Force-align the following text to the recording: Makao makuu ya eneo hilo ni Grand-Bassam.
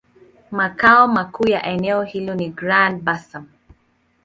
Makao 0.51 1.07
makuu 1.07 1.47
ya 1.47 1.63
eneo 1.65 2.03
hilo 2.03 2.35
ni 2.35 2.49
Grand-Bassam. 2.49 3.45